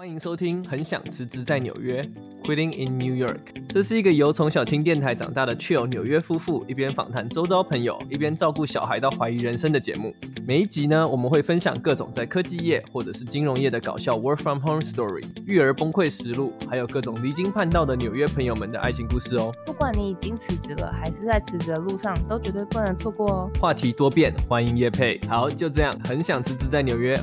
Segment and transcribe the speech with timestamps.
[0.00, 2.02] 欢迎收听《很想辞职在纽约》
[2.48, 3.36] （Quitting in New York）。
[3.68, 10.16] 这是一个由从小听电台长大的 Chill 纽约夫妇一边访谈周遭朋友，一边照顾小孩到怀疑人生的节目。
[10.48, 19.52] 每一集呢，我们会分享各种在科技业或者是金融业的搞笑 Work from Home Story、育儿崩溃实录，还有各种离经叛道的纽约朋友们的爱情故事哦。
[19.66, 23.50] 不管你已经辞职了，还是在辞职的路上，都绝对不能错过哦。
[23.60, 25.20] 话题多变，欢迎叶配。
[25.28, 27.14] 好，就这样，很想辞职在纽约。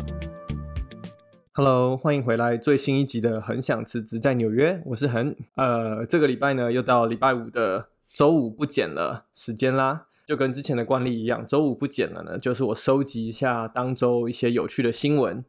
[1.57, 5.35] Hello，欢迎回来最新一集的《很想辞职在纽约》，我是恒。
[5.55, 15.43] 呃，这个礼拜呢，又到礼拜五的周五不剪了时间啦，就跟之前的惯例一样，周五不剪了呢，就是我收集一下当周一些有趣的新闻，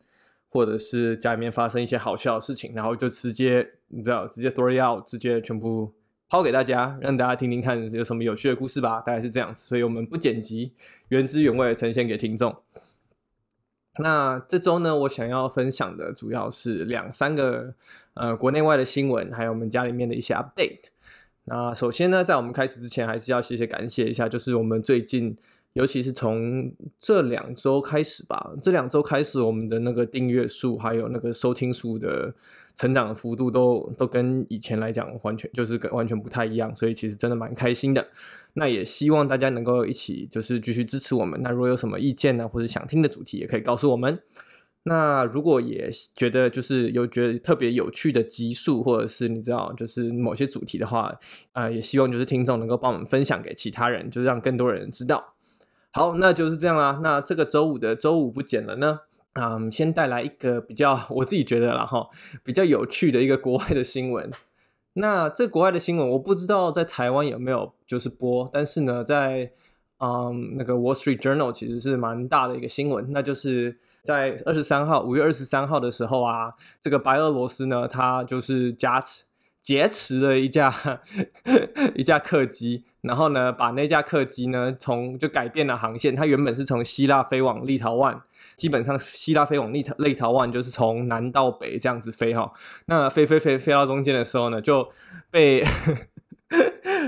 [0.48, 5.92] 或者是家里面发生一些好笑的事情，然后就直接你知道，直接 throw out，直接全部
[6.30, 9.68] 抛给大家，让大家听听看有什么有趣的故事吧，大概是这样子。
[9.68, 10.72] 所以我们不剪辑，
[11.08, 12.56] 原汁原味呈现给听众。
[13.98, 17.74] 那这周呢，我想要分享的主要是两三个
[18.14, 20.90] 呃国内外的新闻，还有我们家里面的一些 update。
[21.44, 25.36] 那首先呢，在我们开始之前，还是要谢谢感谢一下，就是我们最近，
[25.72, 32.34] 尤其是从这两周开始吧，这两周开始，我们的那个订阅数还有那个收听数的。
[32.80, 38.06] 成长的幅度都都跟以前来讲完全就是跟完全不太一样，所以其实真的蛮开心的。
[38.52, 41.42] 那也希望大家能够一起就是继续支持我们。
[41.42, 44.20] 那如果有什么意见呢，或者想听的主题，也可以告诉我们。
[44.84, 51.06] 那如果也觉得就是有觉得特别有趣的集数，或者是你知道就是某些主题的话，
[51.50, 55.34] 啊、呃，也希望就是听众能够帮我们分享给其他人，就是让更多人知道。
[55.98, 57.00] 好，那就是这样啦。
[57.02, 59.00] 那这个周五的周五不剪了呢？
[59.32, 62.08] 嗯，先带来一个比较我自己觉得啦哈，
[62.44, 64.30] 比较有趣的一个国外的新闻。
[64.92, 69.50] 那这国外的新闻我不知道在台湾有没有就是播，但是呢，在
[69.98, 79.24] 嗯那个 Wall Street Journal 其实是蛮大的一个新闻，那就是在二十三号，五月二十三号的时候啊，这个白俄罗斯呢，它就是加持
[79.61, 80.75] 劫持了一架
[81.95, 82.84] 一架客机。
[83.01, 86.14] 然后呢，把那架客机呢，从就改变了航线。
[86.17, 88.20] 它原本是从希腊飞往立陶宛，
[88.57, 92.52] 基本上希腊飞往立陶立陶宛就是从南到北这样子飞哈。
[92.86, 94.91] 那飞飞飞飞到中间的时候呢，就
[95.30, 95.64] 被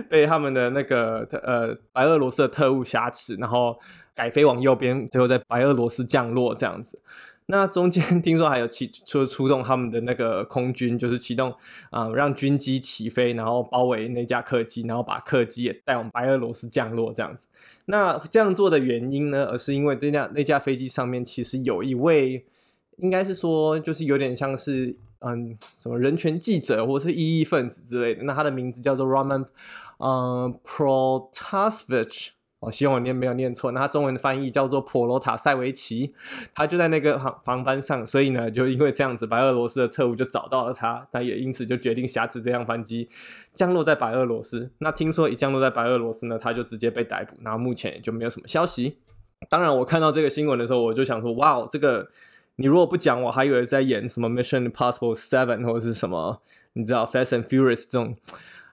[0.09, 3.77] 被他们的那个呃白俄罗斯的特务挟持，然后
[4.15, 7.01] 改飞往右边，最后在白俄罗斯降落这样子。
[7.51, 11.53] 那中间听说还有启出 出动他们的那个空军，就是启动
[11.91, 17.49] 啊、让军机起飞，然后包围那架客机，然后把客机也带往白俄罗斯降落这样子。
[17.87, 22.47] 那这样做的原因呢，而是因为这架那架飞机上面其实有一位，
[22.99, 28.23] 应该是说就是有点像是嗯什么人权记者或者是异议分子之类的。
[28.23, 29.47] 那他的名字叫做 Roman
[29.99, 32.29] 嗯 Protasevich
[32.61, 36.15] 我希望我念没有念错，那他中文的翻译叫做普罗塔塞维奇，
[36.55, 43.09] 他就在那个航航班上，所以呢，就因为这样子，白俄罗斯的特务就找到了他，他也因此就决定挟持这辆飞机
[43.55, 44.71] 降落在白俄罗斯。
[44.79, 48.99] 那听说一降落在白俄罗斯呢，他就直接被逮捕，然后目前也就没有什么消息。
[49.49, 52.07] 当然，我看到这个新闻的时候，我就想说，哇，这个
[52.57, 56.43] 你如果不讲，我还以为在演什么 Mission Impossible Seven 或者是什么，
[56.75, 58.15] 你知道 Fast and Furious 这种。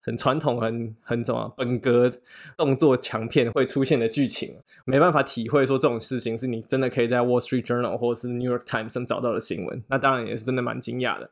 [0.08, 2.12] 很传统、很很怎么本格
[2.58, 9.84] 动作强片会出现的剧情，没办法体会说这种事情是你真的可以在 Wall Street Journal 或者是 New York Times 上找到的新闻。
[9.90, 11.30] 那当然也是真的蛮惊讶的。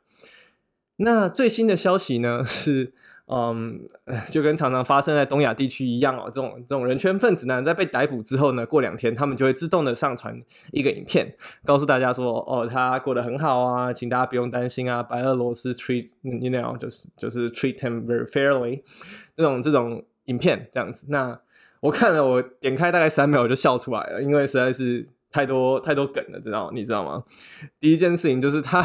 [0.97, 2.93] 那最新的消息呢是。
[3.27, 3.79] 嗯，
[4.29, 10.39] 就跟常常发生在东亚地区一样哦，这种这种人权分子呢，在被逮捕之后呢，过两天他们就会自动的上传
[10.71, 18.83] 一个影片，告诉大家说，哦，他过得很好啊，请大家不用担心啊，白俄罗斯 treat you know 就是就是 treat him very fairly
[19.35, 21.07] 这种这种影片这样子。
[21.09, 21.39] 那
[21.79, 27.23] 我看了，我点开大概三秒我就笑出来了，因为实在是太多太多梗了，知道你知道吗？
[27.79, 28.83] 第一件事情就是他。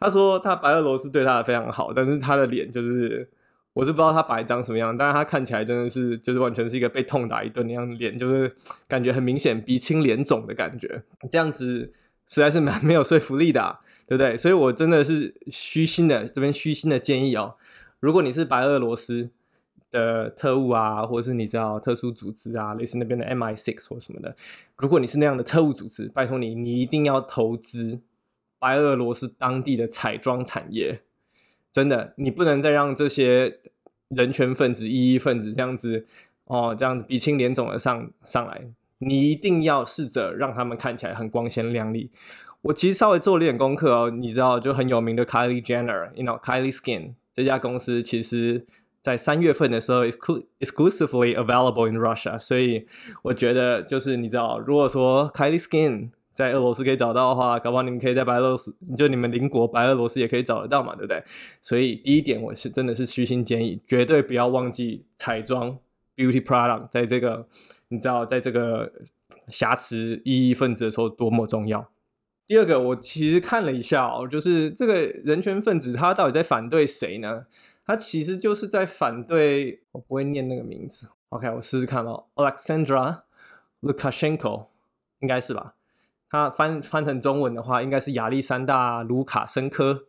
[0.00, 3.28] 他说他白俄罗斯对他的非常好，但是他的脸就是，
[3.74, 8.50] 我是不知道他白长什么样，但是他看起来真的是就是完全是一个被痛打一顿那样的脸，就是
[8.88, 11.92] 感觉很明显鼻青脸肿的感觉，这样子
[12.26, 14.38] 实在是蛮没有说服力的，对不对？
[14.38, 17.56] 所以我真的是虚心的这边虚心的建议哦，
[18.00, 19.28] 如果你是白俄罗斯
[19.90, 24.34] 的特务啊，或者是你知道特殊组织啊，类似那边的 MI6 或什么的，
[24.78, 28.00] 如果你是那样的特务组织，拜托你，你一定要投资。
[28.60, 31.00] 白俄罗斯当地的彩妆产业，
[31.72, 33.58] 真的，你不能再让这些
[34.08, 36.06] 人权分子、异议分子这样子
[36.44, 38.68] 哦，这样子鼻青脸肿的上上来。
[38.98, 42.10] 你一定要试着让他们看起来很光鲜亮丽。
[42.62, 48.66] 我其实稍微做了点功课哦，你知道，就很有名的 Kylie Jenner，you know Kylie Skin 这家公司，其实
[49.00, 52.86] 在三月份的时候 exclusively available in Russia，所以
[53.22, 61.22] 我觉得就是你知道，如果说 Kylie Skin 在俄罗斯可以找到的话，搞不好你们可以在白俄罗斯，就你们邻国白俄罗斯也可以找得到嘛，对不对？
[61.60, 65.78] 所以第一点，我是真的是虚心建议，绝对不要忘记彩妆
[66.16, 67.46] beauty product 在这个
[67.88, 68.92] 你知道，在这个
[69.48, 71.90] 挟持异议分子的时候多么重要。
[72.46, 77.46] 第二个，我其实看了一下哦，就是这个人权分子他到底在反对谁呢？
[77.86, 81.08] 他其实就是在反对，我不会念那个名字。
[81.30, 83.22] OK，我试试看哦，Alexandra
[83.82, 84.66] Lukashenko，
[85.20, 85.74] 应该是吧？
[86.30, 90.04] 他翻翻成中文的话，应该是亚历山大·卢卡申科。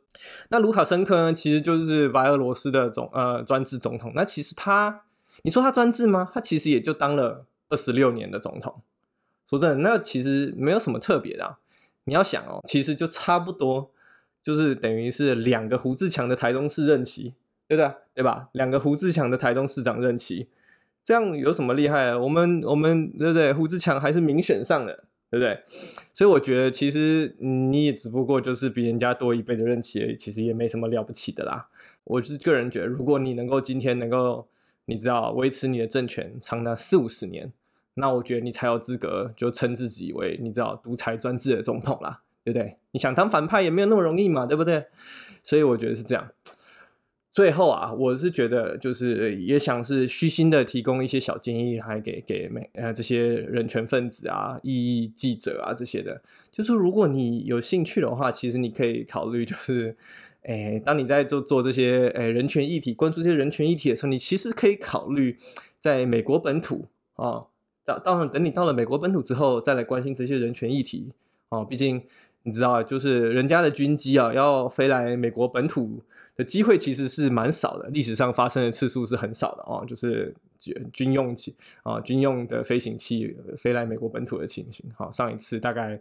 [0.50, 4.12] 那卢卡申科呢，其实就是白俄罗斯的总呃专制总统。
[4.13, 5.03] 那其实他，
[5.41, 6.29] 你说他专制吗？
[6.33, 8.81] 他其实也就当了二十六年的总统。
[9.45, 11.57] 说真的，那其实没有什么特别的。
[12.03, 13.91] 你要想哦，其实就差不多，
[14.44, 17.33] 就是等于是两个胡志强的台中市任期，
[17.68, 17.91] 对不对？
[18.13, 18.50] 对吧？
[18.51, 20.50] 两个胡志强的台中市长任期，
[21.03, 22.15] 这样有什么厉害？
[22.15, 23.51] 我们我们对不对？
[23.53, 25.06] 胡志强还是民选上的。
[25.31, 25.57] 对不对？
[26.13, 31.69] 所以我觉得，其实你也只不过就是比人家多一倍的任期而已，其实也没什么了不起的啦。
[32.04, 34.50] 我是个人觉得，如果你能够今天能够，
[34.86, 37.54] 你知道维持你的政权长达四五十年，
[37.94, 42.75] 那我觉得你才有资格就称自己为你知道独裁专制的总统啦，对不对？
[42.92, 44.88] 你想当反派也没有那么容易嘛，对不对？
[45.44, 46.30] 所以我觉得是这样。
[47.31, 59.95] 最后啊，我是觉得就是也想是虚心的提供一些小建议，还给给每呃这些人权分子啊、异议记者啊这些的，就是如果你有兴趣的话，其实你可以考虑，就是
[60.42, 65.38] 诶，当你在做做这些诶人权议题、关注这些人权议题的时候，你其实可以考虑
[65.80, 67.48] 在美国本土啊，
[67.86, 71.13] 到到等你到了美国本土之后，再来关心这些人权议题
[71.48, 72.04] 啊，毕竟。
[72.44, 76.02] 你知道，就是人家的军机啊，要飞来美国本土
[76.36, 79.86] 的机会其实是蛮少的，历史上发生的次数是很少的啊。
[79.86, 80.34] 就是
[80.92, 84.84] 军用机啊，军用的飞行器飞来美国本土的情形。
[84.96, 86.00] 好，上一次大概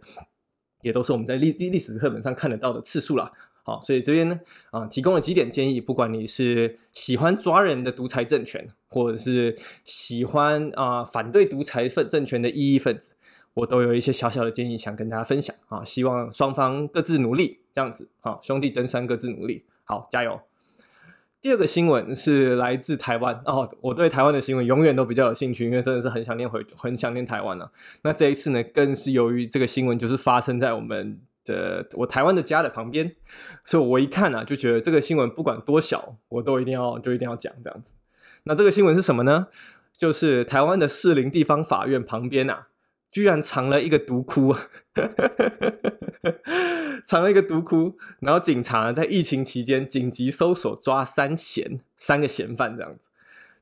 [0.81, 3.31] 也都是我们在历历史课本上看得到的次数了。
[3.63, 4.39] 好，所以这边呢
[4.71, 13.13] 啊，提供了几点建议，不管你是喜欢抓人的独裁政权，或者是喜欢啊反对独裁分政权的异议分子。
[13.53, 20.39] 我都有一些小小的建议想跟大家分享啊，希望双方各自努力，这样子啊，兄弟登山各自努力，好，加油。
[21.41, 27.71] 第二个新闻是来自台湾哦，我对台湾的新闻永远都比较有兴趣，因为真的是很想念回，很想念台湾呢、啊。
[28.03, 33.15] 那这一次呢，更是由于这个新闻就是发生在我们的我台湾的家的旁边，
[33.65, 37.93] 所以我一看啊，就觉得这个新闻不管多小，我都一定要就一定要讲这样子。
[38.43, 39.47] 那这个新闻是什么呢？
[39.97, 42.67] 就是台湾的士林地方法院旁边啊。
[43.11, 44.55] 居然藏了一个毒窟，
[47.05, 53.09] 藏了一个毒窟，然后警察在疫情期间紧急搜索抓三嫌，三个嫌犯这样子，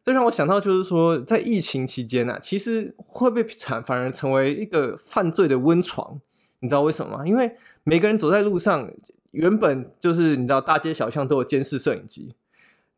[0.04, 6.22] 这让我想到就是说，在疫情期间啊，其实会被产反而成为一个犯罪的温床？
[6.60, 7.26] 你知道为什么吗？
[7.26, 8.92] 因为每个人走在路上，
[9.32, 12.36] 原本就是你知道大街小巷都有监视摄影机。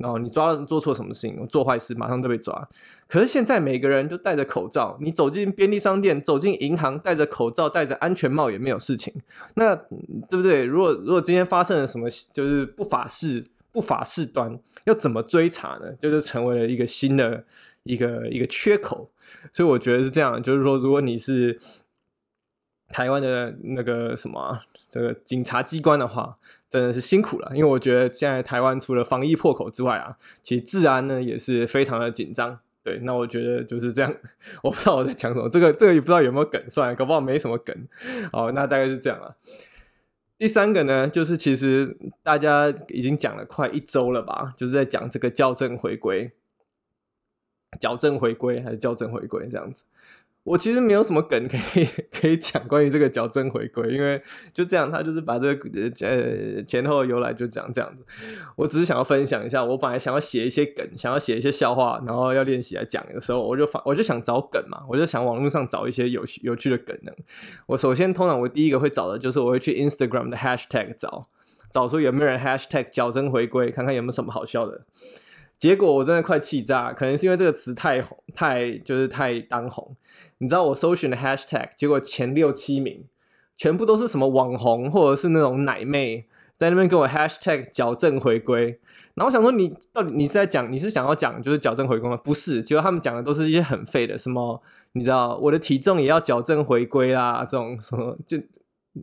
[0.01, 2.67] 然后你抓了做错什么事情，做坏事马上都被抓。
[3.07, 9.13] 可是现在每个人都戴着口罩，你走进便利商店、走进银行，戴着口罩、戴着安全帽也没有事情。
[9.55, 10.63] 那对不对？
[10.63, 15.91] 如果如果今天发生了什么，就是不法事、不法事端，要怎么追查呢？
[16.01, 17.43] 就是成为了一个新的
[17.83, 19.09] 一个一个缺口。
[19.53, 21.59] 所以我觉得是这样，就是说，如果你是。
[22.93, 24.59] 台湾的那个什么、
[24.89, 26.37] 这个警察机关的话，
[26.71, 27.51] 真的是辛苦了。
[27.53, 32.57] 因为我觉得现在台湾除了防疫破口之外啊，其实治安呢也是非常的紧张。
[32.83, 34.11] 对，那我觉得就是这样。
[34.63, 37.87] 我不知道我在讲什么，这个这个也不知道有没有梗，算了，搞不好没什么梗。
[38.31, 39.35] 好，那大概是这样了。
[40.39, 46.31] 第三个呢，就是其实大家已经讲了快一周了吧，就是在讲这个校正回归，
[47.79, 49.83] 矫正回归还是校正回归这样子。
[50.43, 54.19] 我其实没有什么梗可以可以讲关于这个矫正回归，因为
[54.51, 55.69] 就这样，他就是把这个
[56.01, 58.03] 呃前后由来就讲这样子。
[58.55, 67.11] 我只是想要分享一下，我本来想要写一些梗，想要写一些笑话，然后要练习来讲的时候，我就发我就想找梗嘛，我就想网络上找一些有趣有趣的梗呢。
[67.67, 71.27] 我首先通常我第一个会找的就是我会去 Instagram 的 Hashtag 找，
[71.71, 74.81] 找出有没有人 Hashtag 矫正回归，看看有没有什么好笑的。
[75.61, 79.95] 结果我真的快气炸，可能是因为这个词太红，太就是太当红。
[80.39, 83.05] 你知道我搜寻的 hashtag，结果前六七名
[83.55, 86.25] 全部都是什么网红或者是那种奶妹
[86.57, 88.79] 在那边给我 hashtag 矫正回归。
[89.13, 92.17] 然后我想说，你到底你是在讲，你是想要讲就是矫正回归吗？
[92.17, 94.59] 不是，结果他们讲的都是一些很废的，什么
[94.93, 98.39] 你知道我的体重也要矫正回归啦，这种什么就。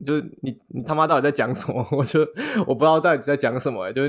[0.05, 1.87] 就是你你他妈到底在讲什么？
[1.93, 2.21] 我就
[2.67, 4.09] 我不知道到底在讲什么、就是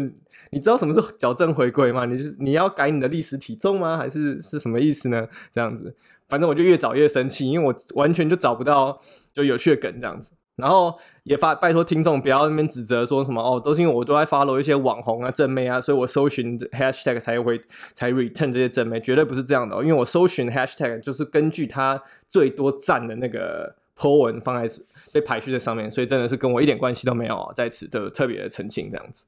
[0.51, 2.05] 你知道什么是矫正回归吗？
[2.05, 3.97] 你就是你要改你的历史体重吗？
[3.97, 5.27] 还是是什么意思呢？
[5.51, 5.95] 这样子，
[6.27, 8.99] 反正我就越找越生气，因为我完全就找不到
[9.33, 10.33] 就有趣的梗这样子。
[10.57, 10.93] 然后
[11.23, 17.61] 也发拜托听众不要那边指责说什么哦，都是因为我都在 follow 一些网红啊、正妹啊，所以我搜寻 hashtag 才会
[17.93, 19.81] 才 return 这些正妹，绝对不是这样的哦。
[19.81, 24.75] 因为我搜寻 hashtag 就是根据它最多赞的那个 po 文放在
[25.13, 29.25] 被排序在上面，所以真的是跟我一点关系都没有，在此的特别澄清这样子。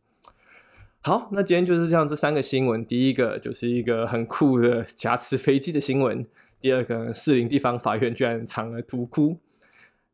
[1.02, 6.26] 好，那今天就是这样，这三个新闻，第一个就是一个很酷的挟持飞机的新闻，
[6.62, 9.38] 第二个士林地方法院居然藏了图窟。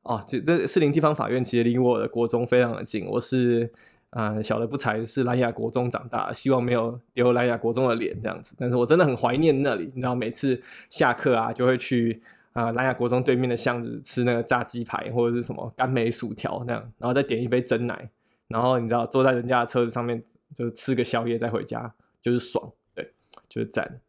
[0.04, 3.70] 哦，这这士林地方法院其实离我的国中非常的近，我是
[4.12, 12.22] 呃小的不才是兰雅国中长大，希望没有丢兰雅国中的脸这样子，但是我真的很怀念那里，你知道每次下课啊就会去
[12.58, 18.10] 啊南雅国中对面的巷子吃那个炸鸡排或者是什么甘梅薯条那样，然后再点一杯真奶，
[18.48, 20.24] 然后你知道坐在人家的车子上面
[20.56, 23.14] 就吃个宵夜再回家就是爽，对，
[23.48, 24.02] 就是赞。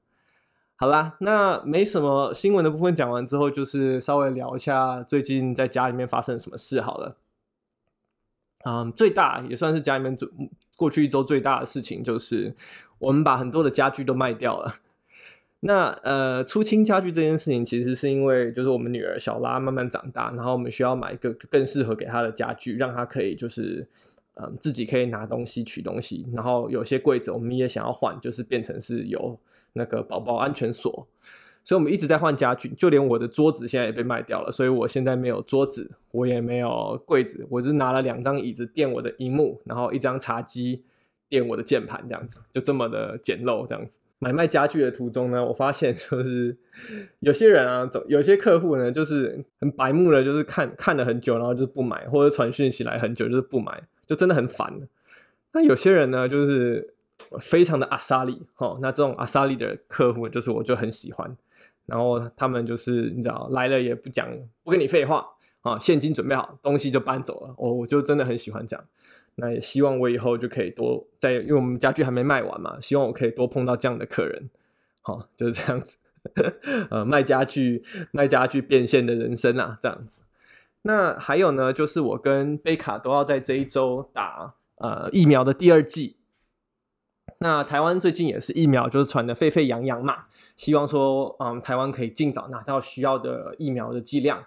[0.76, 7.19] 好啦，那没什么新闻的部分讲完之后，就是稍微聊一下最近在家里面发生什么事好了。
[8.64, 10.26] 嗯，最大也算是家里面最
[10.75, 12.57] 过去一周最大的事情，就是
[12.99, 14.73] 我们把很多的家具都卖掉了。
[15.61, 23.87] 那呃，出清家具这件事情，其实是因为就是我们女儿小拉慢慢长大，然后我们需要买一个更适合给她的家具，让她可以就是
[24.35, 29.38] 嗯自己可以拿东西取东西，然后有些柜子我们也想要换，就是变成是有。
[29.75, 31.07] 那个宝宝安全锁，
[31.62, 40.83] 所以我们一直在换家具，就连我的桌子现在也被卖掉了，所以我现在没有桌子，我也没有柜子，我只拿了两张椅子垫我的荧幕，然后一张茶几
[41.29, 43.67] 垫我的键盘，这样子就这么的简陋。
[43.69, 46.57] 这样子买卖家具的途中呢，我发现就是
[47.21, 54.73] 有些人啊，有些客户呢，就是很白目的，就是看看了很久，然后就是不买，或者传讯息来很久就是不买，就真的很烦。
[55.53, 56.95] 那有些人呢，就是。
[57.41, 61.37] 非常的阿萨里齁，那这种阿萨里的客户就是我就很喜欢，
[61.85, 64.29] 然后他们就是你知道来了也不讲
[64.63, 65.27] 不跟你废话
[65.62, 68.85] 啊，现金准备好，东西就搬走了，我我就真的很喜欢这样，
[69.37, 74.50] 那也希望我以后就可以多在，因为我们家具还没卖完嘛，希望我可以多碰到这样的客人，
[75.03, 75.99] 好，就是这样子，
[76.91, 80.23] 呃，卖家具卖家具变现的人生啊，这样子。
[80.83, 86.17] 那还有呢，就是我跟贝卡都要在这一周打呃疫苗的第二剂。
[87.41, 90.25] 那台湾最近也是疫苗就是传得沸沸扬扬嘛，
[90.57, 94.45] 希望说，嗯，台湾可以尽早拿到需要的疫苗的剂量，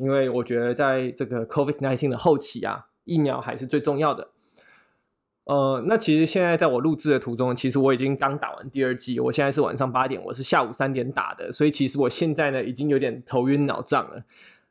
[0.00, 4.28] 因为我觉得在这个 COVID-19 的后期啊，疫苗还是最重要的。
[5.44, 14.24] 呃，那其实现在在我录制的途中，其实我已经刚打完第二剂，我现在是晚上八点，我是下午三点打的，所以其实我现在呢已经有点头晕脑胀了。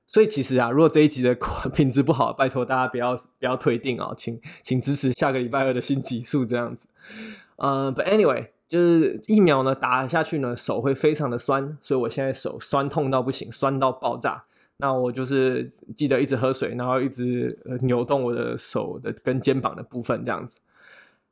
[0.08, 1.38] 所以其实啊，如果这一集的
[1.76, 6.88] 品质不好，拜托大家不要不要退订哦，请请支持下个礼拜二的新集数这样子。
[7.58, 14.46] 呃、uh，But anyway，就是疫苗呢打下去呢，手会非常的酸，所以我现在手酸痛到不行，酸到爆炸。
[14.82, 20.62] 那我就是记得一直喝水，然后一直扭动我的手的跟肩膀的部分这样子。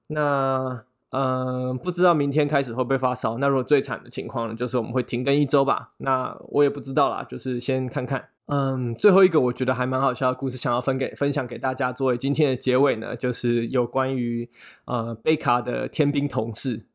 [0.08, 3.38] 那嗯、呃，不知道明天开始会不会发烧？
[3.38, 5.94] 那如果最惨的情况呢，就是我们会停更一周吧。
[5.98, 8.28] 那我也不知道啦，就是先看看。
[8.48, 14.50] 嗯，最后一个我觉得还蛮好笑的故事，想要分给分享给大家作为今天的结尾呢，就是有关于
[14.86, 16.86] 呃贝卡的天兵同事。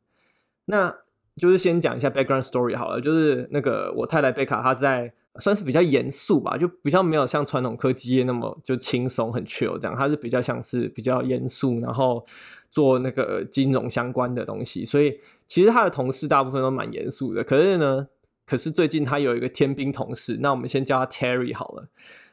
[0.67, 0.95] 那
[1.37, 12.25] 就是先讲一下 background story 好了，就是那个我太太贝卡，她在算是比较严肃吧，就比较没有像传统科技业那么就轻松很 chill 这样，他是比较像是比较严肃，然后
[12.71, 18.09] 做那个金融相关的东西，所以其实他的同事大部分都蛮严肃的，可是呢。
[18.45, 21.89] 可是最近他有一个天兵同事，那我们先叫他 Terry 好了。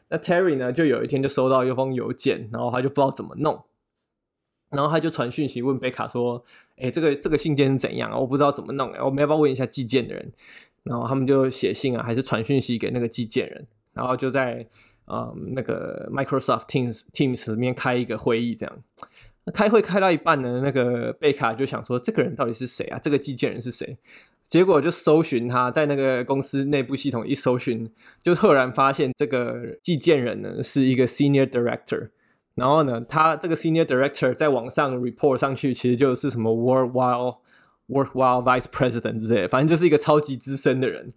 [0.09, 3.63] 那 Terry 呢，就有一天就收到一封邮件，然后他就不知道怎么弄，
[4.71, 6.43] 然后他就传讯息问贝卡说
[6.77, 8.17] ：“哎、这个这个信件是怎样啊？
[8.17, 10.33] 我不知道怎么弄，我们要不要问一下寄件的人？”
[10.83, 14.65] 然后他们就写信啊，还是传讯息给那个寄件人，然后就在
[15.07, 18.83] 嗯那个 Microsoft Teams Teams 里面开一个会议，这样。
[19.53, 22.99] 开会开到一半呢，那个贝卡就想说：“这个人到底是谁啊？
[22.99, 23.97] 这个寄件人是谁？”
[24.45, 32.09] 结果就搜寻他在那个公司内部系统一搜寻，就赫然发现这个寄件人呢是一个 senior director。
[32.55, 37.37] 然后呢，他这个 senior director 在网上 report 上去，其实就是什么 worldwide
[37.89, 41.11] worthwhile vice president 之类，反正就是一个超级资深的人。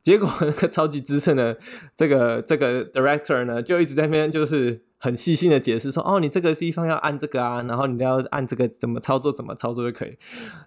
[0.00, 1.58] 结果那个超级资深的
[1.96, 4.80] 这个这个 director 呢，就一直在那边就是。
[5.04, 10.16] 很细心的解释说，哦，你这个地方要按这个啊，然后你要按这个怎么操作怎么操作就可以。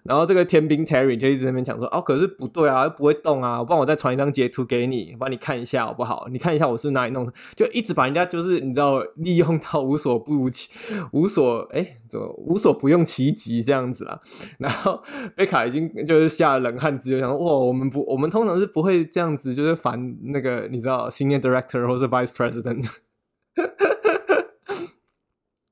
[0.04, 6.28] 然后这个天兵 Terry 就一直在那边讲说，哦，可是不对啊，不会动啊，我帮我再传一张截图给你，帮你看一下好不好？
[6.30, 10.68] 你看一下我是哪里弄的，就一直把人家就是你知道利用到无所不其
[11.10, 14.20] 无所哎怎么无所不用其极这样子啊。
[14.58, 15.02] 然后
[15.34, 22.86] 贝卡已经就是下了冷汗，直接想说，哇，我们不我们通常是不会这样子，就是烦那个你知道 Senior Director 或是 Vice President。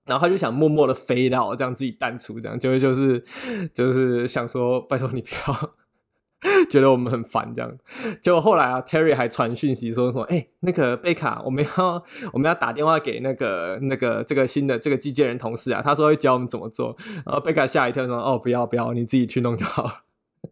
[0.07, 3.23] 然后他就想默默的飞到这样自己淡出，这样就会就是
[3.75, 5.75] 就是想说，拜托你不要
[6.71, 7.77] 觉得我们很烦这样。
[8.23, 16.97] 结果后来啊，Terry 还传讯息说说，哎、那个贝卡，我们要我们要打电话给那个那个这个新的这个寄件人同事啊，他说会教我们怎么做。
[17.25, 20.03] 然后贝卡吓一跳说，哦，不要不要，你自己去弄就好。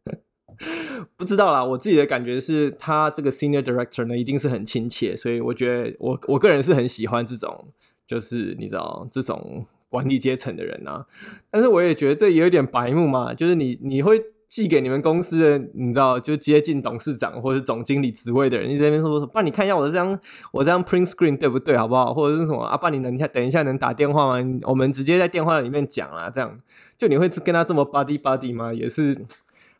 [1.16, 7.68] 不知道啦，我自己的感觉是他这个 Senior Director 呢，一定是很亲切，所以我觉得我我个人是很喜欢这种。
[8.06, 11.06] 就是你知道这种管理阶层的人啊，
[11.50, 13.32] 但是我也觉得这也有点白目嘛。
[13.32, 20.18] 就是你你会寄给你们公司的，你知道就接近董事长或者是总经理职位的人，你在那边说说，爸，你看一下我这张
[20.52, 22.14] 我这张 print screen 对不对，好不好？
[22.14, 24.61] 或者是什么啊，爸，你能等一下能打电话吗？
[24.64, 26.61] 我们直接在电话里面讲啊，这样
[26.99, 28.73] 就你会跟他这么 buddy buddy 吗？
[28.73, 29.25] 也是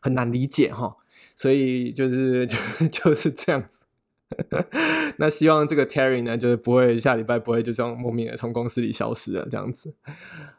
[0.01, 0.95] 很难理解哈。
[1.37, 2.57] 所以就是 就
[2.89, 3.79] 就是这样子。
[5.17, 9.93] 那希望这个 Terry 呢，就是不会下礼拜不会就这样莫名的从公司里消失了，这样子。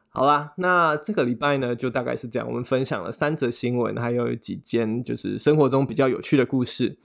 [0.09, 6.97] 好啦，那这个礼拜呢，就大概是这样，我们分享了三则新闻，还有几件就是生活中比较有趣的故事。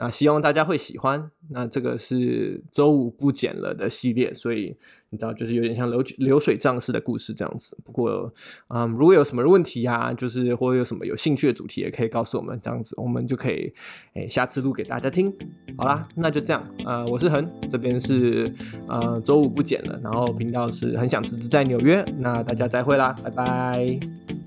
[0.00, 1.30] 那希望大家会喜欢。
[1.52, 4.74] 那这个是周五不剪了的系列，所以
[5.10, 7.76] 你知道，就是有点像流流水账式的故事这样子。
[7.84, 8.32] 不过，
[8.68, 13.72] 嗯，如果有什么问题啊，就是或者有什么有兴趣的主题，也可以告诉我们，这样子我们就可以
[14.14, 15.30] 诶下次录给大家听。
[15.76, 16.64] 好啦，那就这样。
[16.86, 18.50] 呃，我是恒，这边是
[18.86, 22.04] 呃周五不剪了，然后频道是很想辞职在纽约。
[22.18, 24.39] 那大家再会啦，拜拜。